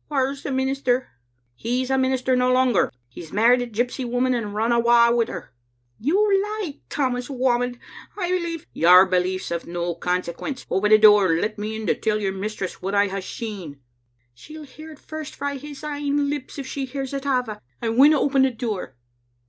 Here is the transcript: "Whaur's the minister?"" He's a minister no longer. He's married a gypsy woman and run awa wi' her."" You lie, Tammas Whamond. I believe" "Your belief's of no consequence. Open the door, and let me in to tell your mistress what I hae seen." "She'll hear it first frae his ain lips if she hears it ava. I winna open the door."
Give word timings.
"Whaur's 0.08 0.44
the 0.44 0.52
minister?"" 0.52 1.08
He's 1.56 1.90
a 1.90 1.98
minister 1.98 2.36
no 2.36 2.52
longer. 2.52 2.92
He's 3.08 3.32
married 3.32 3.60
a 3.60 3.66
gypsy 3.66 4.04
woman 4.08 4.34
and 4.34 4.54
run 4.54 4.70
awa 4.70 5.10
wi' 5.12 5.26
her."" 5.26 5.52
You 6.08 6.14
lie, 6.40 6.78
Tammas 6.88 7.28
Whamond. 7.28 7.76
I 8.16 8.30
believe" 8.30 8.68
"Your 8.84 9.04
belief's 9.04 9.50
of 9.50 9.66
no 9.66 9.96
consequence. 9.96 10.64
Open 10.70 10.92
the 10.92 10.98
door, 10.98 11.32
and 11.32 11.40
let 11.40 11.58
me 11.58 11.74
in 11.74 11.88
to 11.88 11.96
tell 11.96 12.20
your 12.20 12.32
mistress 12.32 12.80
what 12.80 12.94
I 12.94 13.08
hae 13.08 13.20
seen." 13.20 13.80
"She'll 14.32 14.62
hear 14.62 14.92
it 14.92 15.00
first 15.00 15.34
frae 15.34 15.58
his 15.58 15.82
ain 15.82 16.30
lips 16.30 16.56
if 16.56 16.68
she 16.68 16.84
hears 16.84 17.12
it 17.12 17.26
ava. 17.26 17.60
I 17.82 17.88
winna 17.88 18.20
open 18.20 18.42
the 18.42 18.52
door." 18.52 18.94